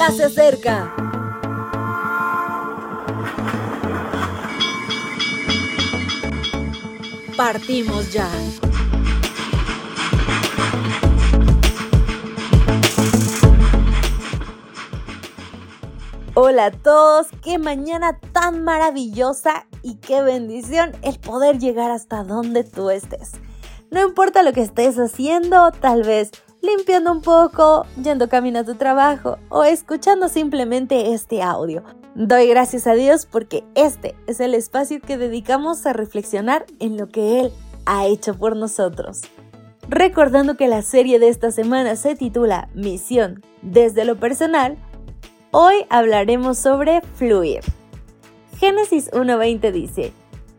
ya 0.00 0.10
se 0.12 0.24
acerca. 0.24 0.94
Partimos 7.36 8.10
ya. 8.10 8.26
Hola 16.32 16.66
a 16.66 16.70
todos, 16.70 17.26
qué 17.42 17.58
mañana 17.58 18.18
tan 18.32 18.64
maravillosa 18.64 19.66
y 19.82 19.96
qué 19.96 20.22
bendición 20.22 20.92
el 21.02 21.18
poder 21.18 21.58
llegar 21.58 21.90
hasta 21.90 22.24
donde 22.24 22.64
tú 22.64 22.88
estés. 22.88 23.32
No 23.90 24.00
importa 24.00 24.42
lo 24.42 24.54
que 24.54 24.62
estés 24.62 24.98
haciendo, 24.98 25.72
tal 25.72 26.04
vez 26.04 26.30
limpiando 26.62 27.12
un 27.12 27.22
poco, 27.22 27.86
yendo 28.02 28.28
camino 28.28 28.60
a 28.60 28.64
tu 28.64 28.74
trabajo 28.74 29.38
o 29.48 29.64
escuchando 29.64 30.28
simplemente 30.28 31.12
este 31.12 31.42
audio. 31.42 31.82
Doy 32.14 32.48
gracias 32.48 32.86
a 32.86 32.94
Dios 32.94 33.26
porque 33.26 33.64
este 33.74 34.14
es 34.26 34.40
el 34.40 34.54
espacio 34.54 35.00
que 35.00 35.16
dedicamos 35.16 35.86
a 35.86 35.92
reflexionar 35.92 36.66
en 36.78 36.96
lo 36.96 37.08
que 37.08 37.40
Él 37.40 37.52
ha 37.86 38.06
hecho 38.06 38.34
por 38.34 38.56
nosotros. 38.56 39.22
Recordando 39.88 40.56
que 40.56 40.68
la 40.68 40.82
serie 40.82 41.18
de 41.18 41.28
esta 41.28 41.50
semana 41.50 41.96
se 41.96 42.14
titula 42.14 42.68
Misión 42.74 43.42
desde 43.62 44.04
lo 44.04 44.16
personal, 44.16 44.76
hoy 45.50 45.86
hablaremos 45.88 46.58
sobre 46.58 47.00
fluir. 47.14 47.60
Génesis 48.58 49.10
1.20 49.12 49.72
dice, 49.72 50.12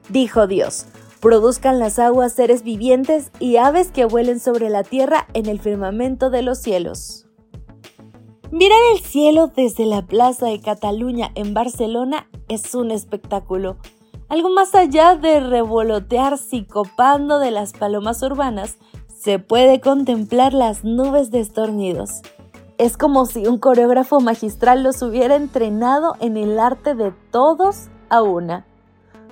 dijo 0.10 0.48
Dios, 0.48 0.88
produzcan 1.22 1.80
las 1.80 2.00
aguas 2.00 2.34
seres 2.34 2.64
vivientes 2.64 3.32
y 3.40 3.58
aves 3.58 3.92
que 3.92 4.06
vuelen 4.06 4.40
sobre 4.40 4.70
la 4.70 4.84
tierra 4.84 5.28
en 5.34 5.46
el 5.46 5.60
firmamento 5.60 6.30
de 6.32 6.42
los 6.42 6.60
cielos. 6.60 7.28
Mirar 8.52 8.80
el 8.94 9.00
cielo 9.00 9.48
desde 9.56 9.86
la 9.86 10.02
Plaza 10.02 10.48
de 10.48 10.60
Cataluña 10.60 11.32
en 11.36 11.54
Barcelona 11.54 12.28
es 12.50 12.76
un 12.76 12.92
espectáculo. 12.92 13.78
Algo 14.28 14.50
más 14.50 14.76
allá 14.76 15.16
de 15.16 15.40
revolotear 15.40 16.38
psicopando 16.38 17.40
de 17.40 17.52
las 17.52 17.72
palomas 17.72 18.22
urbanas, 18.24 18.78
se 19.08 19.40
puede 19.40 19.80
contemplar 19.80 20.54
las 20.54 20.84
nubes 20.84 21.32
de 21.32 21.40
estornidos. 21.40 22.22
Es 22.78 22.98
como 22.98 23.26
si 23.26 23.46
un 23.46 23.60
coreógrafo 23.60 24.20
magistral 24.22 24.82
los 24.82 25.04
hubiera 25.04 25.36
entrenado 25.36 26.16
en 26.20 26.36
el 26.36 26.60
arte 26.60 26.96
de 26.96 27.14
todos 27.30 27.90
a 28.10 28.24
una. 28.24 28.66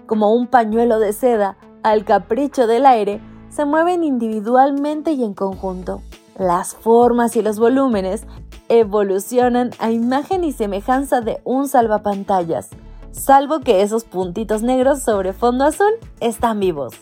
Como 0.05 0.33
un 0.33 0.47
pañuelo 0.47 0.99
de 0.99 1.13
seda, 1.13 1.57
al 1.83 2.05
capricho 2.05 2.67
del 2.67 2.85
aire, 2.85 3.21
se 3.49 3.65
mueven 3.65 4.03
individualmente 4.03 5.11
y 5.11 5.23
en 5.23 5.33
conjunto. 5.33 6.01
Las 6.37 6.75
formas 6.75 7.35
y 7.35 7.41
los 7.41 7.59
volúmenes 7.59 8.25
evolucionan 8.69 9.71
a 9.79 9.91
imagen 9.91 10.43
y 10.43 10.51
semejanza 10.51 11.21
de 11.21 11.41
un 11.43 11.67
salvapantallas, 11.67 12.69
salvo 13.11 13.59
que 13.59 13.81
esos 13.81 14.03
puntitos 14.03 14.61
negros 14.61 15.01
sobre 15.01 15.33
fondo 15.33 15.65
azul 15.65 15.91
están 16.19 16.59
vivos. 16.59 16.93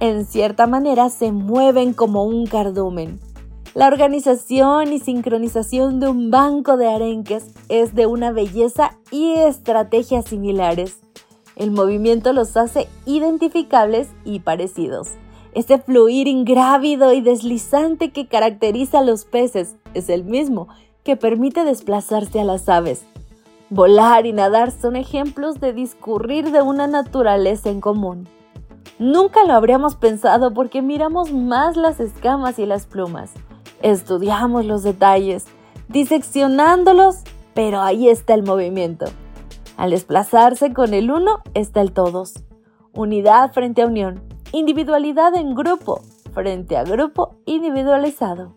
En 0.00 0.26
cierta 0.26 0.66
manera 0.66 1.08
se 1.08 1.32
mueven 1.32 1.94
como 1.94 2.24
un 2.24 2.46
cardumen. 2.46 3.20
La 3.74 3.86
organización 3.86 4.92
y 4.92 4.98
sincronización 4.98 5.98
de 5.98 6.08
un 6.08 6.30
banco 6.30 6.76
de 6.76 6.88
arenques 6.88 7.46
es 7.70 7.94
de 7.94 8.06
una 8.06 8.30
belleza 8.30 8.98
y 9.10 9.32
estrategias 9.32 10.26
similares. 10.26 11.00
El 11.56 11.70
movimiento 11.70 12.32
los 12.32 12.56
hace 12.56 12.88
identificables 13.06 14.08
y 14.24 14.40
parecidos. 14.40 15.10
Ese 15.54 15.78
fluir 15.78 16.28
ingrávido 16.28 17.12
y 17.12 17.20
deslizante 17.20 18.10
que 18.10 18.26
caracteriza 18.26 19.00
a 19.00 19.02
los 19.02 19.24
peces 19.24 19.76
es 19.92 20.08
el 20.08 20.24
mismo 20.24 20.68
que 21.04 21.16
permite 21.16 21.64
desplazarse 21.64 22.40
a 22.40 22.44
las 22.44 22.68
aves. 22.68 23.04
Volar 23.68 24.26
y 24.26 24.32
nadar 24.32 24.70
son 24.70 24.96
ejemplos 24.96 25.60
de 25.60 25.72
discurrir 25.72 26.52
de 26.52 26.62
una 26.62 26.86
naturaleza 26.86 27.70
en 27.70 27.80
común. 27.80 28.28
Nunca 28.98 29.44
lo 29.44 29.54
habríamos 29.54 29.96
pensado 29.96 30.54
porque 30.54 30.80
miramos 30.80 31.32
más 31.32 31.76
las 31.76 31.98
escamas 31.98 32.58
y 32.58 32.66
las 32.66 32.86
plumas. 32.86 33.32
Estudiamos 33.82 34.64
los 34.64 34.82
detalles, 34.82 35.46
diseccionándolos, 35.88 37.16
pero 37.54 37.80
ahí 37.80 38.08
está 38.08 38.34
el 38.34 38.42
movimiento. 38.42 39.06
Al 39.82 39.90
desplazarse 39.90 40.72
con 40.72 40.94
el 40.94 41.10
uno 41.10 41.42
está 41.54 41.80
el 41.80 41.90
todos. 41.90 42.34
Unidad 42.94 43.52
frente 43.52 43.82
a 43.82 43.86
unión. 43.86 44.22
Individualidad 44.52 45.34
en 45.34 45.56
grupo 45.56 46.02
frente 46.32 46.76
a 46.76 46.84
grupo 46.84 47.34
individualizado. 47.46 48.54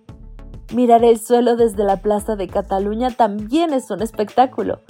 Mirar 0.76 1.04
el 1.04 1.20
suelo 1.20 1.56
desde 1.56 1.84
la 1.84 1.98
Plaza 1.98 2.36
de 2.36 2.48
Cataluña 2.48 3.10
también 3.10 3.74
es 3.74 3.90
un 3.90 4.04
espectáculo. 4.04 4.82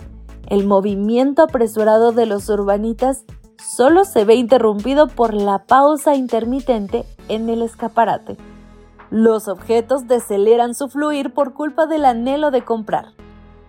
El 0.50 0.68
movimiento 0.68 1.44
apresurado 1.44 2.12
de 2.12 2.26
los 2.26 2.50
urbanitas 2.50 3.24
solo 3.58 4.04
se 4.04 4.26
ve 4.26 4.36
interrumpido 4.36 5.08
por 5.08 5.34
la 5.34 5.60
pausa 5.60 6.16
intermitente 6.16 7.06
en 7.30 7.48
el 7.48 7.62
escaparate. 7.62 8.36
Los 9.10 9.48
objetos 9.48 10.06
deceleran 10.08 10.76
su 10.76 10.90
fluir 10.90 11.34
por 11.34 11.54
culpa 11.54 11.86
del 11.86 12.04
anhelo 12.04 12.52
de 12.52 12.62
comprar. 12.66 13.14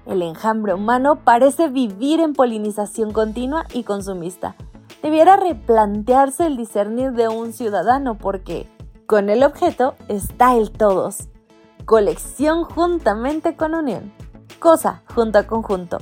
El 0.07 0.23
enjambre 0.23 0.73
humano 0.73 1.17
parece 1.25 1.69
vivir 1.69 2.21
en 2.21 2.33
polinización 2.33 3.13
continua 3.13 3.67
y 3.73 3.83
consumista. 3.83 4.55
Debiera 5.03 5.37
replantearse 5.37 6.47
el 6.47 6.57
discernir 6.57 7.13
de 7.13 7.29
un 7.29 7.53
ciudadano 7.53 8.17
porque 8.17 8.69
con 9.07 9.31
el 9.31 9.43
objeto 9.43 9.95
está 10.09 10.57
el 10.57 10.71
todos. 10.71 11.29
Colección 11.85 12.65
juntamente 12.65 13.57
con 13.57 13.75
unión. 13.75 14.13
Cosa 14.61 15.03
junto 15.15 15.39
a 15.39 15.43
conjunto. 15.45 15.99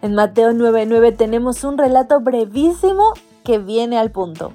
En 0.00 0.14
Mateo 0.14 0.52
9:9 0.52 1.16
tenemos 1.16 1.62
un 1.62 1.78
relato 1.78 2.20
brevísimo 2.20 3.12
que 3.44 3.58
viene 3.58 3.98
al 3.98 4.10
punto. 4.10 4.52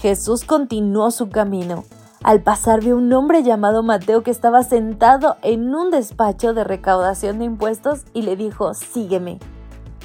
Jesús 0.00 0.44
continuó 0.44 1.10
su 1.10 1.28
camino 1.28 1.84
al 2.28 2.42
pasar 2.42 2.84
vio 2.84 2.98
un 2.98 3.10
hombre 3.14 3.42
llamado 3.42 3.82
Mateo 3.82 4.22
que 4.22 4.30
estaba 4.30 4.62
sentado 4.62 5.36
en 5.40 5.74
un 5.74 5.90
despacho 5.90 6.52
de 6.52 6.62
recaudación 6.62 7.38
de 7.38 7.46
impuestos 7.46 8.04
y 8.12 8.20
le 8.20 8.36
dijo, 8.36 8.74
sígueme. 8.74 9.38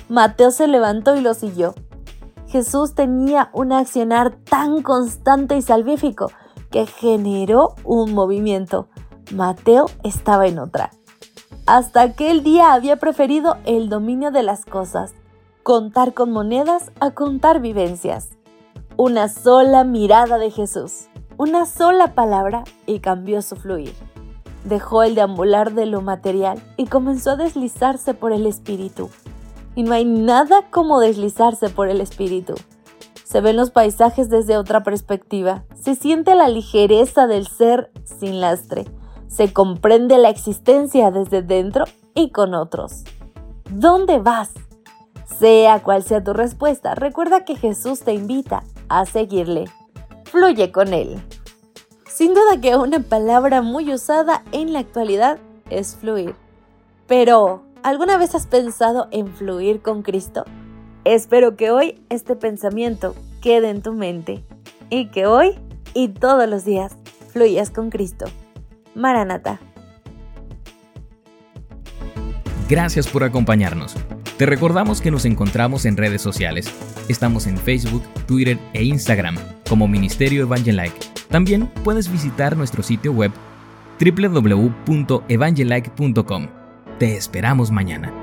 Mateo 0.08 0.50
se 0.52 0.70
levantó 0.70 1.18
y 1.18 1.20
lo 1.20 1.34
siguió. 1.34 1.76
Jesús 2.48 2.96
tenía 2.96 3.50
un 3.52 3.74
accionar 3.74 4.38
tan 4.50 4.84
constante 4.84 5.58
y 5.58 5.62
salvífico 5.62 6.32
que 6.72 6.86
generó 6.86 7.76
un 7.84 8.14
movimiento. 8.14 8.88
Mateo 9.34 9.88
estaba 10.06 10.48
en 10.48 10.60
otra. 10.60 10.92
Hasta 11.66 12.04
aquel 12.04 12.42
día 12.42 12.72
había 12.72 12.96
preferido 12.96 13.58
el 13.66 13.90
dominio 13.90 14.32
de 14.32 14.44
las 14.44 14.64
cosas, 14.64 15.14
contar 15.62 16.14
con 16.14 16.32
monedas 16.32 16.90
a 17.02 17.12
contar 17.12 17.60
vivencias. 17.60 18.30
Una 18.96 19.28
sola 19.28 19.84
mirada 19.84 20.38
de 20.38 20.52
Jesús 20.52 21.10
una 21.38 21.66
sola 21.66 22.14
palabra 22.14 22.64
y 22.86 23.00
cambió 23.00 23.42
su 23.42 23.56
fluir. 23.56 23.94
Dejó 24.64 25.04
el 25.04 25.16
deambular 25.16 25.74
de 25.74 25.86
lo 25.86 26.02
material 26.02 26.62
y 26.78 26.86
comenzó 26.86 27.32
a 27.32 27.36
deslizarse 27.36 28.14
por 28.14 28.32
el 28.32 28.46
espíritu. 28.46 29.10
Y 29.76 29.84
no 29.84 29.94
hay 29.94 30.06
nada 30.06 30.70
como 30.70 31.00
deslizarse 31.00 31.70
por 31.70 31.90
el 31.90 32.02
espíritu. 32.02 32.54
Se 33.24 33.42
ven 33.42 33.58
los 33.58 33.72
paisajes 33.72 34.30
desde 34.30 34.58
otra 34.58 34.84
perspectiva, 34.84 35.64
se 35.74 35.96
siente 35.96 36.36
la 36.36 36.48
ligereza 36.48 37.26
del 37.26 37.48
ser 37.48 37.92
sin 38.04 38.40
lastre, 38.40 38.86
se 39.28 39.52
comprende 39.52 40.20
la 40.20 40.30
existencia 40.30 41.10
desde 41.10 41.42
dentro 41.42 41.86
y 42.14 42.30
con 42.30 42.54
otros. 42.54 43.04
¿Dónde 43.72 44.20
vas? 44.20 44.52
Sea 45.40 45.82
cual 45.82 46.04
sea 46.04 46.24
tu 46.24 46.34
respuesta, 46.34 46.94
recuerda 46.94 47.44
que 47.44 47.56
Jesús 47.56 48.02
te 48.02 48.14
invita 48.14 48.64
a 48.88 49.06
seguirle 49.06 49.66
fluye 50.34 50.72
con 50.72 50.94
él. 50.94 51.22
Sin 52.08 52.34
duda 52.34 52.60
que 52.60 52.76
una 52.76 53.00
palabra 53.02 53.62
muy 53.62 53.94
usada 53.94 54.42
en 54.52 54.74
la 54.74 54.80
actualidad 54.80 55.38
es 55.70 55.96
fluir. 55.96 56.34
Pero, 57.08 57.64
¿alguna 57.84 58.18
vez 58.18 58.34
has 58.34 58.48
pensado 58.48 59.08
en 59.12 59.28
fluir 59.28 59.82
con 59.82 60.02
Cristo? 60.02 60.44
Espero 61.04 61.56
que 61.56 61.70
hoy 61.70 62.02
este 62.10 62.36
pensamiento 62.36 63.16
quede 63.42 63.70
en 63.70 63.84
tu 63.84 63.94
mente 63.94 64.44
y 64.90 65.10
que 65.12 65.28
hoy 65.28 65.60
y 65.94 66.08
todos 66.08 66.50
los 66.50 66.66
días 66.66 66.98
fluyas 67.32 67.70
con 67.70 67.92
Cristo. 67.92 68.26
Maranata. 68.96 69.60
Gracias 72.68 73.08
por 73.08 73.24
acompañarnos. 73.24 73.94
Te 74.38 74.48
recordamos 74.48 75.00
que 75.00 75.12
nos 75.12 75.26
encontramos 75.26 75.86
en 75.86 75.96
redes 75.96 76.24
sociales. 76.24 76.74
Estamos 77.08 77.46
en 77.46 77.58
Facebook, 77.58 78.02
Twitter 78.26 78.58
e 78.74 78.84
Instagram 78.84 79.38
como 79.68 79.88
Ministerio 79.88 80.44
Evangelike. 80.44 81.00
También 81.30 81.68
puedes 81.84 82.12
visitar 82.12 82.56
nuestro 82.56 82.84
sitio 82.84 83.12
web 83.12 83.32
www.evangelike.com. 84.00 86.48
Te 87.00 87.16
esperamos 87.16 87.72
mañana. 87.72 88.23